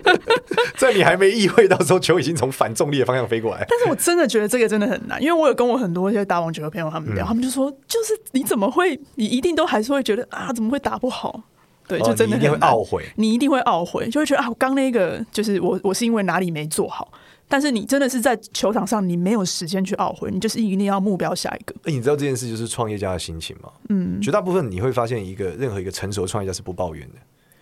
[0.76, 3.66] 在你还没意会到时候，球已经从反重力的方向飞过来。
[3.68, 11.42] 但是我真的觉得这个真的很难，因为我有跟我很多一些打网球的朋友他们聊，嗯、他们就说，就是你怎么会，你一定都还是会觉得啊，怎么会打不好？
[11.88, 17.10] 对，就真的很一定会懊悔，你一定会懊悔，就会觉得啊，我刚那个就是我，我是因为哪里没做好。
[17.50, 21.74] 但是你真的是在球场上，你没有时间去懊悔，你就是一定要目标下一个。
[21.84, 23.70] 哎，你知道这件事就是创业家的心情吗？
[23.88, 27.14] 嗯，绝大部分你会发现，一个任何一个成熟的创业家是不抱怨的。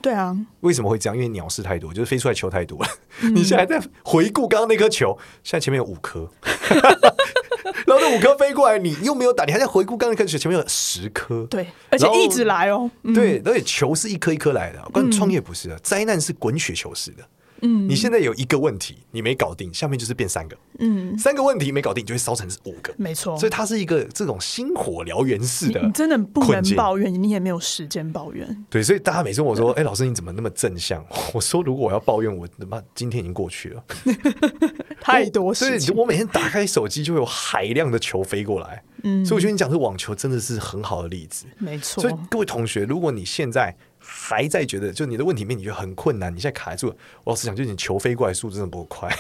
[0.02, 1.16] 对啊，为什么会这样？
[1.16, 2.88] 因为鸟事太多，就是飞出来球太多了。
[3.22, 6.28] 嗯、你现在在回顾刚刚那颗球，现在前面有五颗，
[7.86, 11.46] 然后那五颗飞过来，你又没有打，你还在回顾刚刚开始，前面有十颗。
[11.48, 12.90] 对，而且一直来哦。
[13.04, 14.82] 嗯、对，而且球是一颗一颗来的。
[14.92, 17.22] 关于创业不是的，灾难是滚雪球式的。
[17.62, 23.36] 嗯，你现在有一个问题你没搞定，下面就是变三个，嗯，三个问题没搞定就会烧成五个，没错。
[23.38, 28.64] 所以它是一个这种星火燎原式的，你真的不能抱怨，你也没有时间抱怨。
[28.68, 33.84] 对，所以大家每次问我说：“哎，老师你怎么那么正向？” 我说：“如果我要抱怨，我他妈今天已经过去了，
[35.00, 35.88] 太多事情。
[35.88, 42.02] 所以我每天打开手机就会有海量的球飞过来，嗯，所以我觉得你讲这网球真的是很好的例子，没错。
[42.02, 43.74] 所以各位同学，如果你现在
[44.06, 46.96] 还在觉得，就你的问题面你觉得很困难，你现在卡住了。
[47.24, 49.14] 我老实讲，就是你球飞过来速度真的不够快。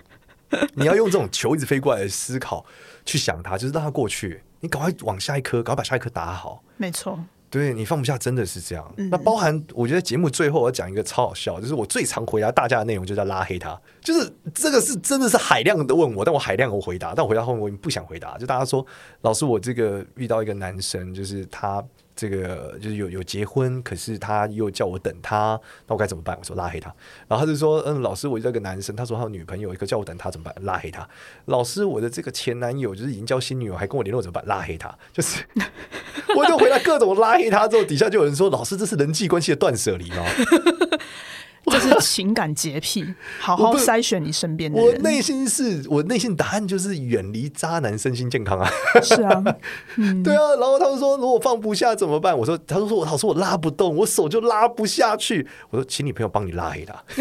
[0.74, 2.66] 你要用这种球一直飞过来的思考
[3.04, 4.42] 去想它，就是让它过去。
[4.60, 6.62] 你赶快往下一颗，赶快把下一颗打好。
[6.76, 8.92] 没错，对你放不下，真的是这样。
[8.96, 13.80] 嗯、那包含，我觉得节目最后我要讲一个超好笑，就是我最常回答大家的内容，就叫拉黑他。
[14.00, 18.36] 就是这个是真的是海量的问我，但我海量我回答，但我回答后面我不想回答。
[18.36, 18.84] 就大家说，
[19.20, 21.84] 老师，我这个遇到一个男生，就是他。
[22.14, 26.36] 这个就是有有结婚，可是他又叫我等他，那我该怎么办？
[26.38, 26.94] 我说拉黑他。
[27.28, 30.54] 然后他就说：“嗯，老师，我这个男生，他说他有女朋友，一个叫我等他怎么办？
[30.64, 31.08] 拉黑他。
[31.46, 34.44] 老师，我的这个前男友就是已经交新女友，还跟我联络怎么办？
[34.46, 34.94] 拉黑他。
[35.12, 35.44] 就是，
[36.36, 40.24] 我就回来各种拉黑他之后，底下就有人说：老师，这是人际关系的断舍离吗？”
[41.80, 43.04] 这是情感洁癖，
[43.40, 44.86] 好好筛选你身边的人。
[44.86, 48.70] 我内心是我内心答案就是远离渣男，身心健康啊。
[49.02, 49.42] 是啊，
[49.96, 50.50] 嗯、对啊。
[50.58, 52.36] 然后他们说，如果放不下怎么办？
[52.36, 55.46] 我说，他说说我老师我拉不动，我手就拉不下去。
[55.70, 56.94] 我说，请你朋友帮你拉黑他。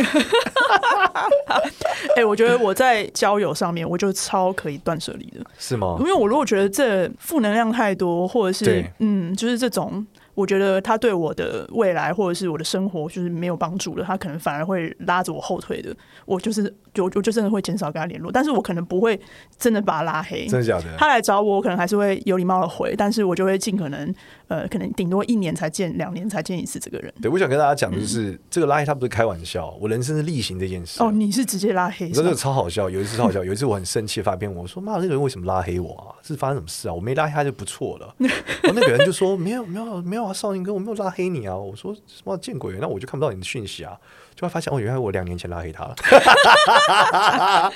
[2.15, 5.95] 哎、欸，我觉得我在交友上面，我就超可以断舍离的，是吗？
[5.99, 10.05] 因为我如果觉得这负能量太多，或者是嗯，就是这种。
[10.39, 15.93] 我觉得他对我的未来或者是我的生活就是没有帮助的，他可能反而会拉着我后腿的。
[16.25, 19.19] 我就是就我就真的会减少跟他联络，但是我可能不会
[19.57, 20.47] 真的把他拉黑。
[20.47, 20.95] 真的假的？
[20.97, 24.15] 他来找我，我可能还是会有礼貌的回，但是我就会尽可能
[24.49, 27.13] 呃，可能顶多一年才见两年才见一次这个人。
[27.21, 31.01] 对，我想跟大家讲的就是、嗯、这个拉黑他不是开玩笑，我人生是例行这件事。
[31.03, 32.09] 哦，你是直接拉黑？
[32.09, 32.89] 真的超好笑。
[32.89, 36.17] 有一次超好笑，有一次我很生气发片，我说妈，那个人为什么拉黑我啊？
[36.23, 36.93] 是发生什么事啊？
[36.93, 38.13] 我没拉黑他就不错了。
[38.19, 41.55] 然后那个人就说没有没有没有啊，少年哥，我没有拉黑你啊。
[41.55, 42.75] 我说什么见鬼？
[42.81, 43.95] 那我就看不到你的讯息啊。
[44.35, 45.95] 就会发现哦，原来我两年前拉黑他了。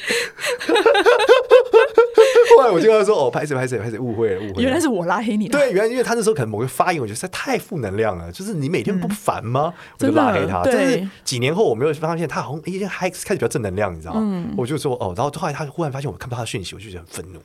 [2.58, 5.48] 后来我就跟他说：“哦，拍谁拍谁拍谁，误会了误会了。”原来是我拉黑你。
[5.48, 8.32] 对，原来因为他那时候可能某个发言，我觉得实在太负能量了。
[8.32, 9.74] 就是你每天不烦吗？
[10.00, 10.62] 我就拉黑他。
[10.64, 14.46] 但是几年后，我没有发现他好像已经开开始比较正能量，你知道吗？
[14.58, 17.40] 我就说：“哦。”然后后来他忽然发现我看不到他的讯息，我就觉得很愤怒。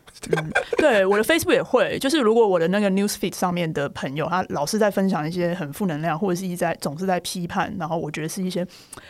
[0.77, 8.66] 对，我的 Facebook 也会，就是如果我的那个 Newsfeed 上面的朋友，他老是在分享一些很负能量，或者是一在总是在批判，然后我觉得是一些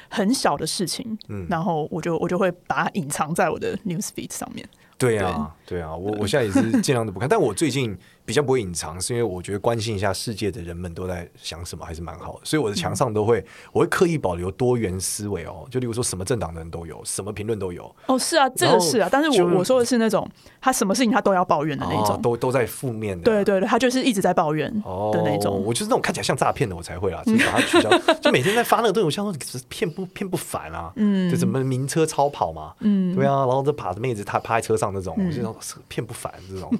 [0.08, 4.66] 很小的事情，然后我就我就会把它隐藏在我的 Newsfeed 上面。
[4.98, 7.96] 对啊，对啊，我我现在也是尽量都不看，但我最近。
[8.28, 12.40] 比较不会隐藏，是因为我觉得关心一下世界的人们都在想什么，还是蛮好的。
[12.44, 15.66] 所以我的墙上都会，我会刻意保留多元思维哦。
[15.70, 17.90] 就例如说什么政党的人都有，什么评论都有。
[18.04, 19.08] 哦，是啊，这个是啊。
[19.10, 23.24] 但是我我说的是那种他什么事情他都要抱怨的那种，哦、都都在负面的。
[23.24, 25.54] 对对对，他就是一直在抱怨的那种。
[25.54, 27.88] 哦、我就是那种看起来像诈骗的，我才会啦，就是把它取消。
[28.20, 30.92] 就每天在发那个东西，我像说骗不骗不烦啊？
[30.96, 35.56] 嗯，就什么名车超跑嘛，嗯，对啊，然后这趴着妹子他趴在车上那种，嗯、我就说
[35.88, 36.70] 骗不烦这种，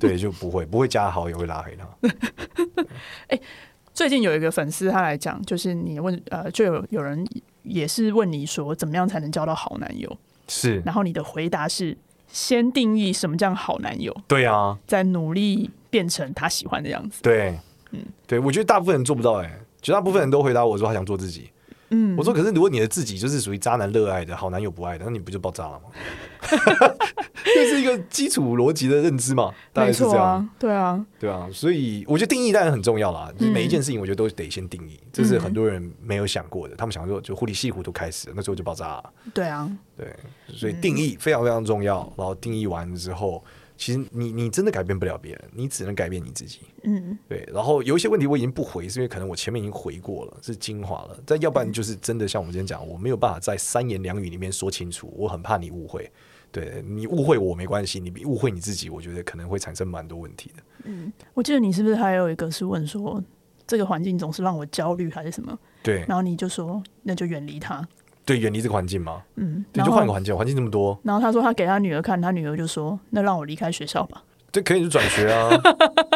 [0.00, 1.88] 对，就不会不会加好友会拉黑他。
[3.26, 3.40] 哎，
[3.92, 7.26] 最近有一个粉丝他来讲，就是你问呃，就有有人
[7.64, 10.16] 也是问你说，怎么样才能交到好男友？
[10.46, 14.16] 是，然后你的回答是先定义什么叫好男友？
[14.28, 17.20] 对啊，再努力变成他喜欢的样子。
[17.22, 17.58] 对，
[17.90, 21.50] 嗯，对，我觉得大部分人做不到，哎，绝大部分人都回答我说他想做自己。
[21.90, 25.90] 嗯，我说，可是如果你的自己就是属于渣男热爱的，好男友不爱的，那你不就爆炸了吗？
[27.54, 30.24] 这是一个基础逻辑的认知嘛，大概是这样。
[30.24, 33.30] 啊对啊，对啊，所以我觉得定义当然很重要啦。
[33.38, 36.74] 就是每一件事情，我觉得都得先定义，嗯、这是很多人没有想过的。
[36.74, 39.12] 他们想说，就糊里细糊都开始了，那时候就爆炸了。
[39.34, 40.14] 对啊，对，
[40.48, 42.10] 所以定义非常非常重要。
[42.16, 43.44] 然后定义完之后。
[43.76, 46.60] 其实你你真的改变不了别人，你只能改变你自己。
[46.84, 47.44] 嗯，对。
[47.52, 51.18] 然后有一些问题我已经不回，是因为可能我前面已经回过了，是精华了。
[51.26, 56.08] 但要不然就是真的像我们今天讲，我没有办法在三言两语里面说清楚，我很怕你误会。
[56.54, 60.62] 对，你误会我没关系，你误会你自己，我觉得可能会产生蛮多问题的。
[60.84, 63.20] 嗯，我记得你是不是还有一个是问说，
[63.66, 65.58] 这个环境总是让我焦虑还是什么？
[65.82, 66.04] 对。
[66.06, 67.84] 然后你就说，那就远离他。
[68.24, 69.20] 对，远离这个环境嘛。
[69.34, 70.96] 嗯，你就换个环境，环境这么多。
[71.02, 74.22] 然后他说他给他女儿看，他女儿就说：“那让我离开学校吧。”
[74.54, 75.50] 对，可以是转学啊，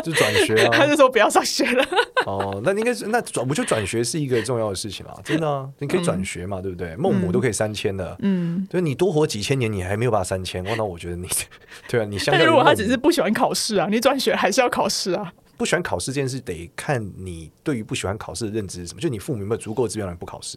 [0.04, 0.70] 就转学啊。
[0.78, 1.84] 他就说不要上学了。
[2.24, 6.94] 哦，那应该是那转，我觉得转学是一个重要的事情啊，真的啊，你可以转学嘛，对不对？
[6.94, 11.28] 孟母都可以三迁的，嗯，就是你多活几千年，你还没有办法三迁，那我觉得你，
[11.90, 12.32] 对啊，你相。
[12.32, 15.32] 但如果他只是不喜欢考试啊，你转学还是要考试啊。
[15.56, 19.00] 不喜欢考试这件事，得看你对于不喜欢考试的认知是什么。
[19.00, 20.56] 就你父母有没有足够资源来不考试？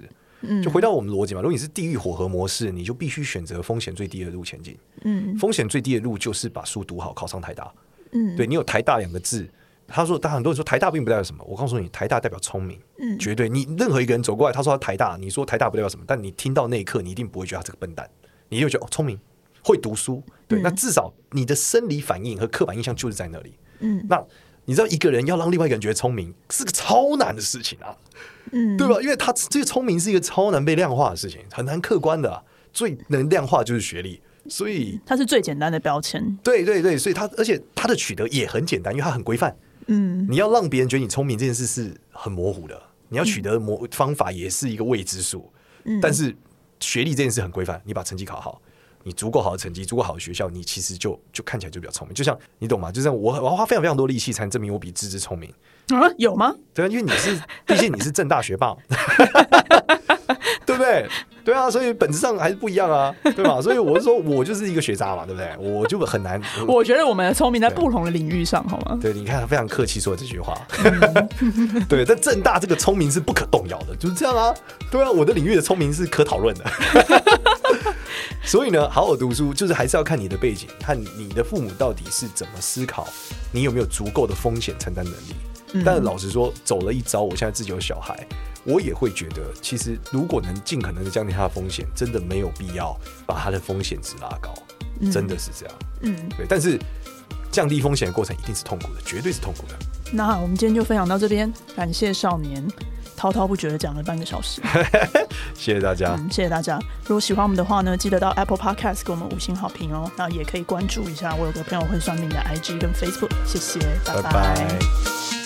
[0.63, 4.77] 就回到我们逻辑嘛，如果你是地狱火河模式，你就必须选择风险最低的路前进。
[5.03, 7.71] 嗯，风险最低的路就是把书读好，考上台大。
[8.11, 9.47] 嗯，对，你有台大两个字，
[9.87, 11.43] 他说，但很多人说台大并不代表什么。
[11.47, 12.79] 我告诉你，台大代表聪明。
[12.97, 13.47] 嗯，绝对。
[13.47, 18.09] 你任何一个人走过来，他说他台大，你说台大不代表什么，但你听到那一刻，你一定不会觉得他这个笨蛋，
[18.49, 19.19] 你就觉得哦，聪明，
[19.63, 20.23] 会读书。
[20.47, 23.53] 对，那至少你的生理反应和刻板印象就是在那里。
[23.79, 24.23] 嗯，那。
[24.65, 27.95] 你知道一个人要让另外一个人觉得聪明是个超难的事情啊，
[28.51, 29.01] 嗯，对吧？
[29.01, 36.37] 因为他这个聪明是一个超难被量化的事情，很难客观的啊，最能量化就是学历，所以它是最简单的标签。
[36.43, 39.55] 对对对，所以他而且他的取得也很简单，因为他很规范。
[39.87, 45.51] 嗯，你要让别人觉得你聪明这件事是很模糊的，你要取得模方法也是一个未知数。
[45.83, 46.35] 嗯，但是
[46.79, 48.61] 学历这件事很规范，你把成绩考好。
[49.03, 52.13] 你足够好的成绩，足够好的学校，你其实就就看起来就比较聪明。
[52.13, 52.91] 就像你懂吗？
[52.91, 55.49] 就像我，我要花非常非常多力气才能证明我比芝芝聪明
[55.89, 56.09] 啊？
[56.17, 56.53] 有吗？
[56.73, 58.75] 对啊，因为你是，毕竟你是正大学霸，
[60.65, 61.07] 对不对？
[61.43, 63.59] 对啊，所以本质上还是不一样啊，对吧？
[63.59, 65.49] 所以我是说，我就是一个学渣嘛，对不对？
[65.57, 66.39] 我就很难。
[66.67, 68.97] 我觉得我们的聪明在不同的领域上，好吗？
[69.01, 70.55] 对，你看他非常客气说这句话。
[70.83, 74.53] 嗯、 对，在正大这个聪明是不可动摇的，就是这样啊。
[74.91, 76.65] 对啊，我的领域的聪明是可讨论的。
[78.43, 83.07] 所以呢，好好读书就是还是要看你的背景，看你的父母到底是怎么思考，
[83.51, 85.35] 你有没有足够的风险承担能力。
[85.73, 88.27] 嗯、但老实说，走了一遭，我现在自己有小孩，
[88.65, 92.93] 我也会觉得，其实如果能尽可能的降低他的风险，真的没有必要
[93.25, 94.53] 把他的风险值拉高，
[95.11, 95.75] 真的是这样。
[96.01, 96.45] 嗯，对。
[96.49, 96.77] 但是
[97.49, 99.75] 降低风险的过程一定是痛苦的，绝对是痛苦的。
[100.11, 102.67] 那我们今天就分享到这边，感谢少年
[103.21, 104.59] 滔滔不绝的讲了半个小时，
[105.53, 106.79] 谢谢大家、嗯，谢谢大家。
[107.05, 110.09] 如果喜欢我们的话呢，记得到 Apple Podcast 给我们五星好评哦。
[110.17, 114.23] 那也可以关注一下我有个朋友会算命的 IG 跟 Facebook，谢谢，拜拜。
[114.23, 115.40] 拜拜